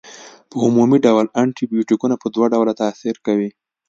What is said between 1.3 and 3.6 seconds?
انټي بیوټیکونه په دوه ډوله تاثیر کوي.